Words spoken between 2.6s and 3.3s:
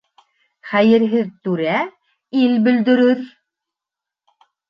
бөлдөрөр.